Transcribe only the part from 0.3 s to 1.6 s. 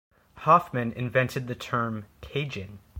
Hoffman invented the